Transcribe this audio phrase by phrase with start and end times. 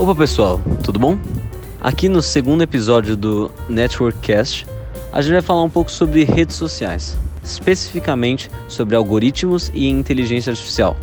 [0.00, 1.18] Opa pessoal, tudo bom?
[1.78, 4.66] Aqui no segundo episódio do Networkcast,
[5.12, 10.96] a gente vai falar um pouco sobre redes sociais, especificamente sobre algoritmos e inteligência artificial.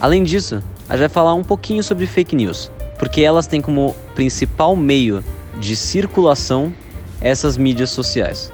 [0.00, 3.94] Além disso, a gente vai falar um pouquinho sobre fake news, porque elas têm como
[4.14, 5.22] principal meio
[5.60, 6.72] de circulação
[7.20, 8.50] essas mídias sociais.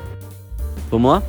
[0.91, 1.23] Vamos lá?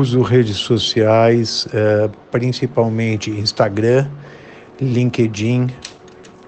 [0.00, 4.08] Uso redes sociais, uh, principalmente Instagram,
[4.80, 5.66] LinkedIn,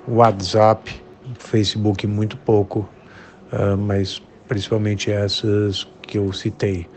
[0.08, 0.90] WhatsApp,
[1.38, 2.88] Facebook muito pouco,
[3.52, 6.88] uh, mas principalmente essas que eu citei.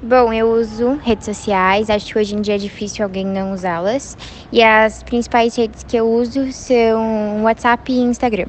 [0.00, 4.16] Bom, eu uso redes sociais, acho que hoje em dia é difícil alguém não usá-las.
[4.52, 8.46] E as principais redes que eu uso são WhatsApp e Instagram.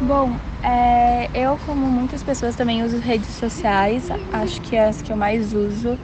[0.00, 0.34] Bom,
[0.64, 0.99] é,
[1.34, 4.08] eu, como muitas pessoas, também uso redes sociais.
[4.32, 5.98] Acho que as que eu mais uso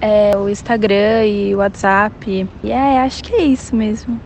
[0.00, 2.48] é o Instagram e o WhatsApp.
[2.64, 4.18] E é, acho que é isso mesmo.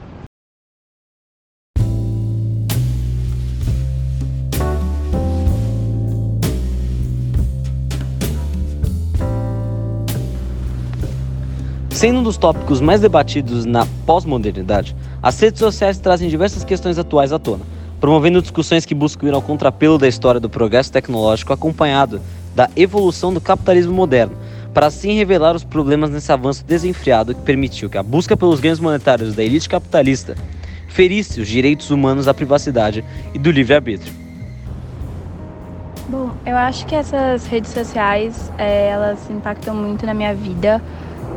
[12.03, 17.33] Sendo um dos tópicos mais debatidos na pós-modernidade, as redes sociais trazem diversas questões atuais
[17.33, 17.65] à tona,
[18.03, 22.21] promovendo discussões que buscam ir ao contrapelo da história do progresso tecnológico acompanhado
[22.53, 24.37] da evolução do capitalismo moderno,
[24.75, 28.81] para assim revelar os problemas nesse avanço desenfreado que permitiu que a busca pelos ganhos
[28.81, 30.35] monetários da elite capitalista
[30.89, 34.13] ferisse os direitos humanos à privacidade e do livre-arbítrio.
[36.09, 40.83] Bom, eu acho que essas redes sociais, é, elas impactam muito na minha vida,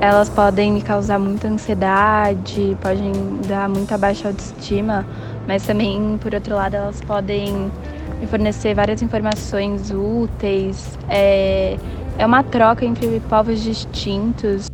[0.02, 3.12] elas podem me causar muita ansiedade, podem
[3.48, 5.06] dar muita baixa autoestima,
[5.48, 7.72] mas também, por outro lado, elas podem
[8.20, 10.98] me fornecer várias informações úteis.
[11.10, 11.78] É,
[12.18, 14.68] é uma troca entre povos distintos.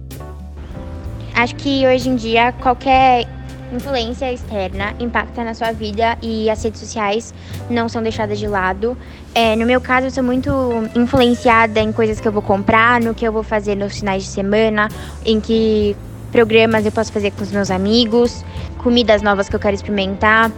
[1.34, 3.28] Acho que hoje em dia qualquer
[3.72, 7.34] influência externa impacta na sua vida e as redes sociais
[7.70, 8.98] não são deixadas de lado.
[9.34, 10.52] É, no meu caso, eu sou muito
[10.96, 14.30] influenciada em coisas que eu vou comprar, no que eu vou fazer nos finais de
[14.30, 14.90] semana,
[15.26, 15.96] em que
[16.32, 18.44] programas eu posso fazer com os meus amigos,
[18.78, 20.52] comidas novas que eu quero experimentar,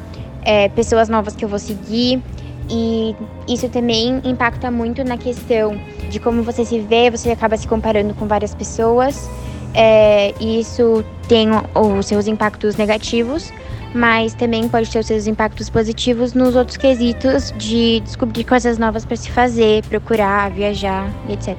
[0.43, 2.21] é, pessoas novas que eu vou seguir.
[2.69, 3.15] E
[3.47, 5.77] isso também impacta muito na questão
[6.09, 9.29] de como você se vê, você acaba se comparando com várias pessoas.
[9.73, 13.51] É, isso tem os seus impactos negativos,
[13.93, 19.05] mas também pode ter os seus impactos positivos nos outros quesitos de descobrir coisas novas
[19.05, 21.57] para se fazer, procurar, viajar, etc.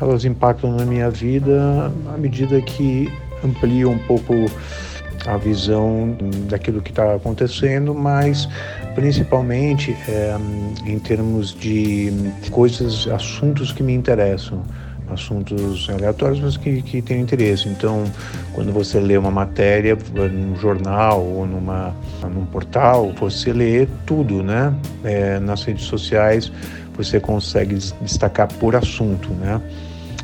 [0.00, 3.10] Elas impactam na minha vida à medida que
[3.44, 4.34] ampliam um pouco
[5.26, 6.16] a visão
[6.48, 8.48] daquilo que está acontecendo, mas
[8.94, 10.36] principalmente é,
[10.86, 12.12] em termos de
[12.50, 14.62] coisas, assuntos que me interessam
[15.10, 17.68] assuntos aleatórios, mas que, que têm interesse.
[17.68, 18.04] Então,
[18.54, 19.96] quando você lê uma matéria
[20.32, 24.74] num jornal ou numa, num portal, você lê tudo, né?
[25.04, 26.52] É, nas redes sociais,
[26.96, 29.60] você consegue destacar por assunto, né?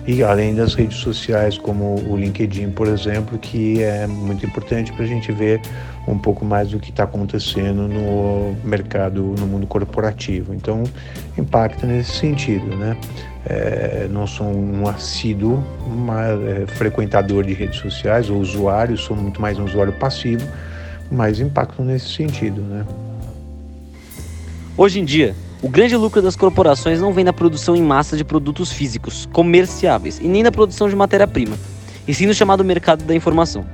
[0.07, 5.05] E além das redes sociais, como o LinkedIn, por exemplo, que é muito importante para
[5.05, 5.63] a gente ver
[6.07, 10.53] um pouco mais do que está acontecendo no mercado, no mundo corporativo.
[10.53, 10.85] Então,
[11.39, 12.99] impacta nesse sentido, né?
[13.47, 19.41] É, não sou um assíduo uma, é, frequentador de redes sociais ou usuário, sou muito
[19.41, 20.47] mais um usuário passivo,
[21.13, 22.87] mas impactam nesse sentido, né?
[24.77, 28.25] Hoje em dia, o grande lucro das corporações não vem da produção em massa de
[28.25, 31.57] produtos físicos, comerciáveis, e nem da produção de matéria-prima,
[32.09, 33.65] e sim no chamado mercado da informação.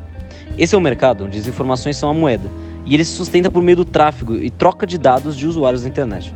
[0.58, 2.50] Esse é o mercado onde as informações são a moeda,
[2.84, 5.88] e ele se sustenta por meio do tráfego e troca de dados de usuários da
[5.88, 6.34] internet.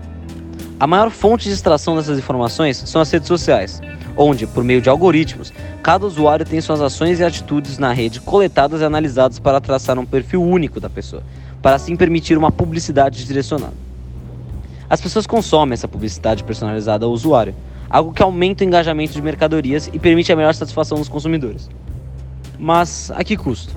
[0.85, 3.81] A maior fonte de extração dessas informações são as redes sociais,
[4.15, 5.51] onde, por meio de algoritmos,
[5.83, 10.05] cada usuário tem suas ações e atitudes na rede coletadas e analisadas para traçar um
[10.05, 11.23] perfil único da pessoa,
[11.63, 13.73] para assim permitir uma publicidade direcionada.
[14.87, 17.55] As pessoas consomem essa publicidade personalizada ao usuário,
[17.89, 21.71] algo que aumenta o engajamento de mercadorias e permite a melhor satisfação dos consumidores.
[22.59, 23.75] Mas a que custo?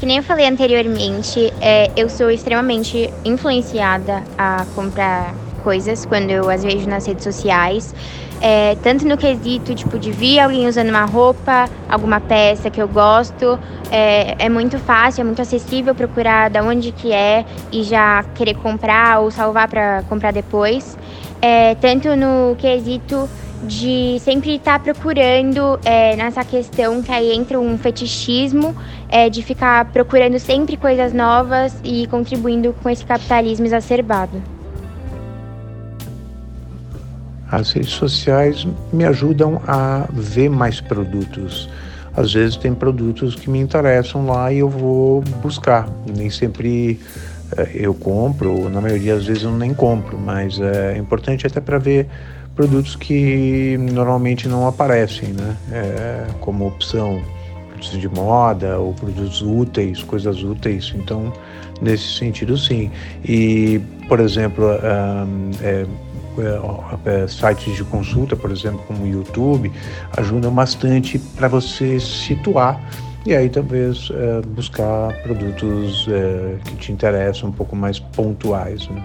[0.00, 6.48] Que nem eu falei anteriormente, é, eu sou extremamente influenciada a comprar coisas quando eu
[6.48, 7.94] as vejo nas redes sociais.
[8.40, 12.88] É, tanto no quesito tipo de ver alguém usando uma roupa, alguma peça que eu
[12.88, 13.58] gosto,
[13.90, 18.54] é, é, muito fácil, é muito acessível procurar da onde que é e já querer
[18.54, 20.96] comprar ou salvar para comprar depois.
[21.42, 23.28] É, tanto no quesito
[23.62, 28.74] de sempre estar tá procurando é, nessa questão que aí entra um fetichismo,
[29.08, 34.42] é, de ficar procurando sempre coisas novas e contribuindo com esse capitalismo exacerbado.
[37.50, 41.68] As redes sociais me ajudam a ver mais produtos.
[42.16, 45.88] Às vezes tem produtos que me interessam lá e eu vou buscar.
[46.06, 47.00] Nem sempre
[47.74, 52.06] eu compro, na maioria das vezes eu nem compro, mas é importante até para ver
[52.54, 55.56] produtos que normalmente não aparecem, né?
[55.72, 57.22] É, como opção,
[57.68, 60.92] produtos de moda ou produtos úteis, coisas úteis.
[60.94, 61.32] Então,
[61.80, 62.90] nesse sentido, sim.
[63.24, 65.86] E, por exemplo, um, é,
[67.06, 69.72] é, sites de consulta, por exemplo, como o YouTube,
[70.16, 72.80] ajudam bastante para você situar
[73.26, 78.88] e aí talvez é, buscar produtos é, que te interessam um pouco mais pontuais.
[78.88, 79.02] Né?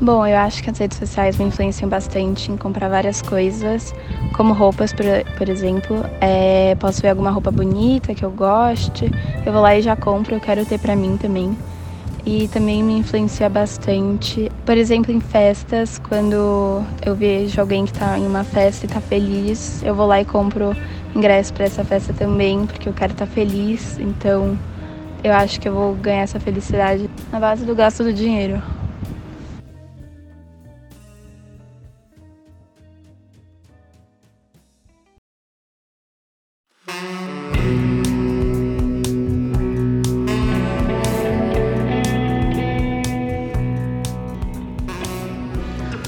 [0.00, 3.94] Bom, eu acho que as redes sociais me influenciam bastante em comprar várias coisas,
[4.34, 5.04] como roupas, por,
[5.36, 6.02] por exemplo.
[6.22, 9.10] É, posso ver alguma roupa bonita que eu goste,
[9.44, 11.54] eu vou lá e já compro, eu quero ter pra mim também.
[12.24, 18.18] E também me influencia bastante, por exemplo, em festas, quando eu vejo alguém que tá
[18.18, 20.74] em uma festa e tá feliz, eu vou lá e compro
[21.14, 23.98] ingresso para essa festa também, porque eu quero estar tá feliz.
[23.98, 24.58] Então,
[25.22, 28.62] eu acho que eu vou ganhar essa felicidade na base do gasto do dinheiro.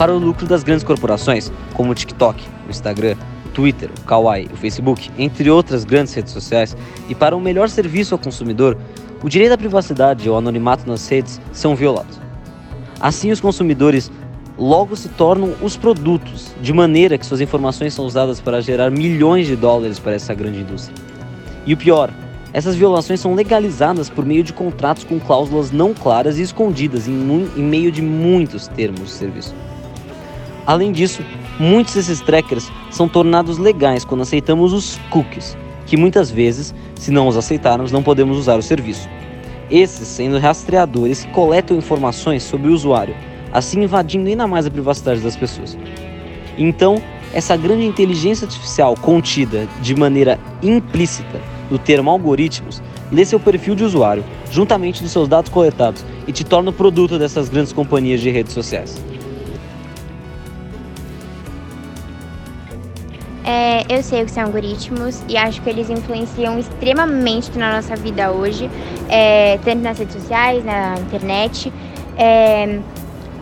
[0.03, 3.15] para o lucro das grandes corporações, como o TikTok, o Instagram,
[3.53, 6.77] Twitter, o Kawaii, o Facebook, entre outras grandes redes sociais,
[7.09, 8.77] e para um melhor serviço ao consumidor,
[9.23, 12.21] o direito à privacidade e ao anonimato nas redes são violados.
[13.01, 14.11] Assim, os consumidores
[14.59, 19.47] logo se tornam os produtos, de maneira que suas informações são usadas para gerar milhões
[19.47, 20.95] de dólares para essa grande indústria.
[21.67, 22.11] E o pior,
[22.53, 27.49] essas violações são legalizadas por meio de contratos com cláusulas não claras e escondidas em,
[27.57, 29.55] em meio de muitos termos de serviço.
[30.67, 31.23] Além disso,
[31.63, 35.57] muitos desses trackers são tornados legais quando aceitamos os cookies,
[35.87, 39.09] que muitas vezes, se não os aceitarmos, não podemos usar o serviço.
[39.71, 43.15] Esses sendo rastreadores que coletam informações sobre o usuário,
[43.53, 45.79] assim invadindo ainda mais a privacidade das pessoas.
[46.59, 47.01] Então,
[47.33, 53.85] essa grande inteligência artificial contida de maneira implícita no termo algoritmos lê seu perfil de
[53.85, 58.31] usuário, juntamente dos seus dados coletados, e te torna o produto dessas grandes companhias de
[58.31, 59.12] redes sociais.
[63.45, 67.97] É, eu sei o que são algoritmos e acho que eles influenciam extremamente na nossa
[67.97, 68.71] vida hoje,
[69.09, 71.73] é, tanto nas redes sociais, na internet.
[72.17, 72.79] É,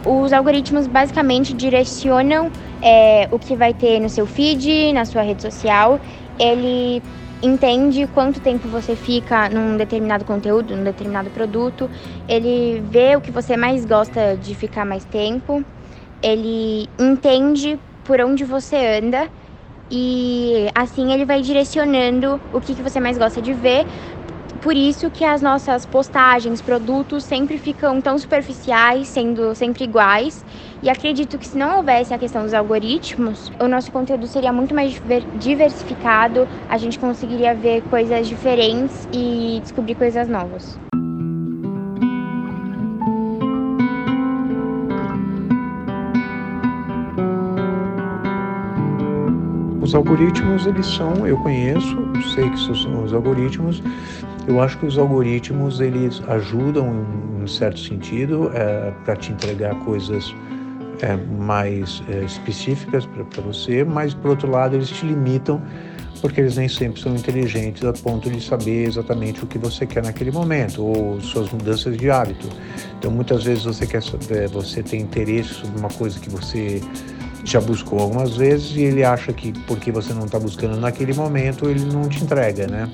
[0.04, 2.50] os algoritmos basicamente direcionam
[2.80, 6.00] é, o que vai ter no seu feed, na sua rede social.
[6.38, 7.02] Ele
[7.42, 11.90] entende quanto tempo você fica num determinado conteúdo, num determinado produto.
[12.26, 15.62] Ele vê o que você mais gosta de ficar mais tempo.
[16.22, 19.28] Ele entende por onde você anda
[19.90, 23.84] e assim ele vai direcionando o que, que você mais gosta de ver.
[24.60, 30.44] Por isso que as nossas postagens, produtos sempre ficam tão superficiais, sendo sempre iguais.
[30.82, 34.74] E acredito que se não houvesse a questão dos algoritmos, o nosso conteúdo seria muito
[34.74, 35.00] mais
[35.34, 40.89] diversificado, a gente conseguiria ver coisas diferentes e descobrir coisas novas.
[49.90, 51.96] Os algoritmos, eles são, eu conheço,
[52.32, 53.82] sei que são os algoritmos.
[54.46, 57.04] Eu acho que os algoritmos, eles ajudam
[57.42, 60.32] em certo sentido é, para te entregar coisas
[61.02, 65.60] é, mais é, específicas para você, mas por outro lado eles te limitam
[66.20, 70.04] porque eles nem sempre são inteligentes a ponto de saber exatamente o que você quer
[70.04, 72.48] naquele momento ou suas mudanças de hábito.
[72.96, 74.02] Então muitas vezes você quer
[74.52, 76.80] você tem interesse sobre uma coisa que você
[77.44, 81.68] já buscou algumas vezes e ele acha que porque você não está buscando naquele momento
[81.68, 82.90] ele não te entrega, né?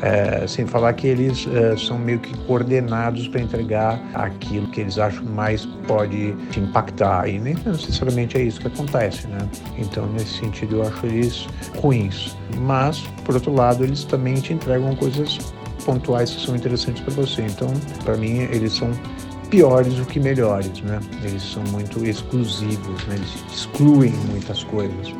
[0.00, 4.98] É, sem falar que eles é, são meio que coordenados para entregar aquilo que eles
[4.98, 9.38] acham mais pode te impactar e nem necessariamente é isso que acontece, né?
[9.78, 11.46] Então nesse sentido eu acho eles
[11.76, 15.38] ruins, mas por outro lado eles também te entregam coisas
[15.84, 17.42] pontuais que são interessantes para você.
[17.42, 17.72] Então
[18.04, 18.90] para mim eles são
[19.52, 20.98] piores do que melhores, né?
[21.22, 23.16] Eles são muito exclusivos, né?
[23.16, 25.14] eles excluem muitas coisas.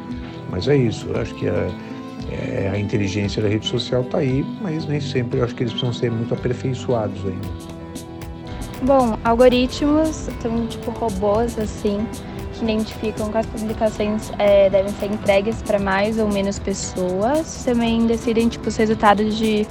[0.50, 1.68] Mas é isso, eu acho que a,
[2.30, 5.74] é, a inteligência da rede social está aí, mas nem sempre eu acho que eles
[5.74, 7.48] precisam ser muito aperfeiçoados ainda.
[8.84, 12.06] Bom, algoritmos são tipo robôs assim
[12.54, 17.64] se identificam as publicações é, devem ser entregues para mais ou menos pessoas.
[17.64, 19.66] Também decidem tipo, os resultados de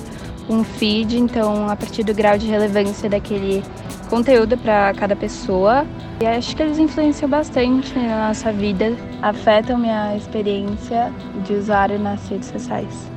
[0.49, 3.63] um feed, então a partir do grau de relevância daquele
[4.09, 5.85] conteúdo para cada pessoa.
[6.21, 11.11] E acho que eles influenciam bastante na nossa vida, afetam minha experiência
[11.45, 13.11] de usuário nas redes sociais.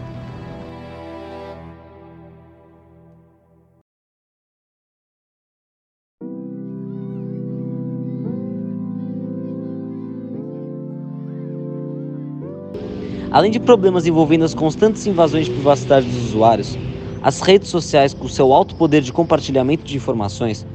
[13.30, 16.78] Além de problemas envolvendo as constantes invasões de privacidade dos usuários,
[17.24, 20.66] as redes sociais, com seu alto poder de compartilhamento de informações,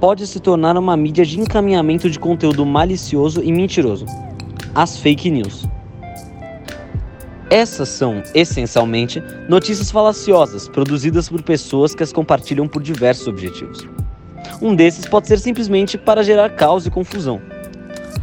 [0.00, 4.04] pode se tornar uma mídia de encaminhamento de conteúdo malicioso e mentiroso,
[4.74, 5.64] as fake news.
[7.48, 13.86] Essas são, essencialmente, notícias falaciosas produzidas por pessoas que as compartilham por diversos objetivos.
[14.60, 17.40] Um desses pode ser simplesmente para gerar caos e confusão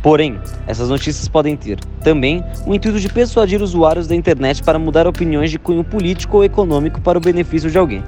[0.01, 5.07] Porém, essas notícias podem ter também o intuito de persuadir usuários da internet para mudar
[5.07, 8.03] opiniões de cunho político ou econômico para o benefício de alguém.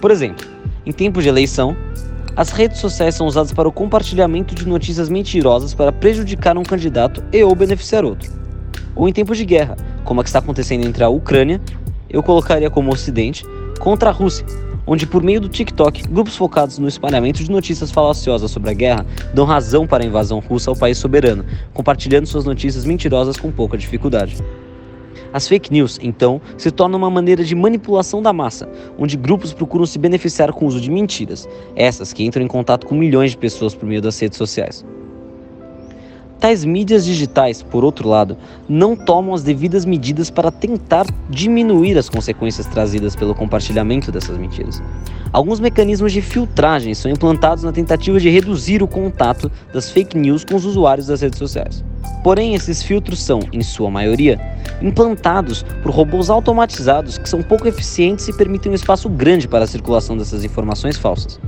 [0.00, 0.46] Por exemplo,
[0.86, 1.76] em tempos de eleição,
[2.36, 7.22] as redes sociais são usadas para o compartilhamento de notícias mentirosas para prejudicar um candidato
[7.32, 8.30] e ou beneficiar outro.
[8.94, 11.60] Ou em tempos de guerra, como a que está acontecendo entre a Ucrânia,
[12.08, 13.44] eu colocaria como Ocidente,
[13.78, 14.46] contra a Rússia,
[14.90, 19.06] onde, por meio do TikTok, grupos focados no espalhamento de notícias falaciosas sobre a guerra
[19.32, 23.78] dão razão para a invasão russa ao país soberano, compartilhando suas notícias mentirosas com pouca
[23.78, 24.36] dificuldade.
[25.32, 28.68] As fake news, então, se tornam uma maneira de manipulação da massa,
[28.98, 32.84] onde grupos procuram se beneficiar com o uso de mentiras, essas que entram em contato
[32.84, 34.84] com milhões de pessoas por meio das redes sociais.
[36.40, 38.34] Tais mídias digitais, por outro lado,
[38.66, 44.82] não tomam as devidas medidas para tentar diminuir as consequências trazidas pelo compartilhamento dessas mentiras.
[45.34, 50.42] Alguns mecanismos de filtragem são implantados na tentativa de reduzir o contato das fake news
[50.42, 51.84] com os usuários das redes sociais.
[52.24, 54.40] Porém, esses filtros são, em sua maioria,
[54.80, 59.68] implantados por robôs automatizados que são pouco eficientes e permitem um espaço grande para a
[59.68, 61.38] circulação dessas informações falsas.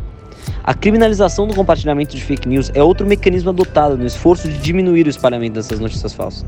[0.64, 5.06] A criminalização do compartilhamento de fake news é outro mecanismo adotado no esforço de diminuir
[5.06, 6.44] o espalhamento dessas notícias falsas.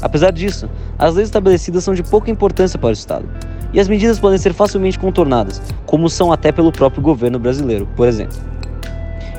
[0.00, 3.28] Apesar disso, as leis estabelecidas são de pouca importância para o Estado,
[3.72, 8.06] e as medidas podem ser facilmente contornadas, como são até pelo próprio governo brasileiro, por
[8.06, 8.36] exemplo.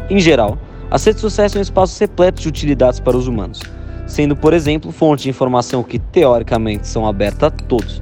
[0.10, 0.58] Em geral,
[0.90, 3.60] as redes sociais são espaços repletos de utilidades para os humanos,
[4.06, 8.02] sendo, por exemplo, fonte de informação que teoricamente são abertas a todos.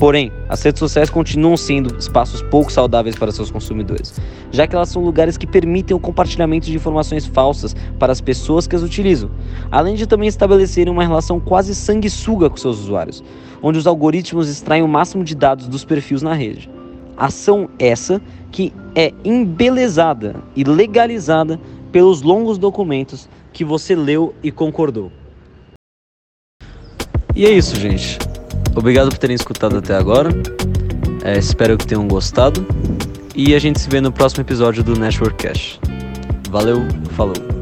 [0.00, 4.18] Porém, as redes sociais continuam sendo espaços pouco saudáveis para seus consumidores,
[4.50, 8.66] já que elas são lugares que permitem o compartilhamento de informações falsas para as pessoas
[8.66, 9.30] que as utilizam,
[9.70, 13.22] além de também estabelecerem uma relação quase sanguessuga com seus usuários,
[13.62, 16.70] onde os algoritmos extraem o máximo de dados dos perfis na rede.
[17.14, 21.60] Ação essa que é embelezada e legalizada
[21.92, 25.12] pelos longos documentos que você leu e concordou.
[27.36, 28.29] E é isso, gente.
[28.74, 30.30] Obrigado por terem escutado até agora.
[31.24, 32.66] É, espero que tenham gostado.
[33.34, 35.78] E a gente se vê no próximo episódio do Network Cash.
[36.50, 36.82] Valeu,
[37.16, 37.59] falou.